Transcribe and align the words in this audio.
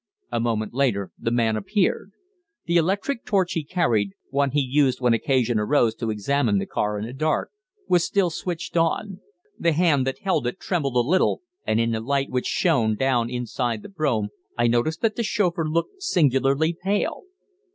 A 0.31 0.39
moment 0.39 0.73
later 0.73 1.11
the 1.19 1.29
man 1.29 1.55
appeared. 1.55 2.11
The 2.65 2.77
electric 2.77 3.23
torch 3.23 3.53
he 3.53 3.63
carried 3.63 4.13
one 4.31 4.49
he 4.49 4.59
used 4.59 4.99
when 4.99 5.13
occasion 5.13 5.59
arose 5.59 5.93
to 5.97 6.09
examine 6.09 6.57
the 6.57 6.65
car 6.65 6.97
in 6.97 7.05
the 7.05 7.13
dark 7.13 7.51
was 7.87 8.03
still 8.03 8.31
switched 8.31 8.75
on. 8.75 9.19
The 9.59 9.73
hand 9.73 10.07
that 10.07 10.17
held 10.23 10.47
it 10.47 10.59
trembled 10.59 10.95
a 10.95 11.07
little, 11.07 11.43
and 11.67 11.79
in 11.79 11.91
the 11.91 11.99
light 12.01 12.31
which 12.31 12.47
shone 12.47 12.95
down 12.95 13.29
inside 13.29 13.83
the 13.83 13.89
brougham 13.89 14.29
I 14.57 14.65
noticed 14.65 15.01
that 15.03 15.15
the 15.17 15.23
chauffeur 15.23 15.69
looked 15.69 16.01
singularly 16.01 16.75
pale. 16.81 17.25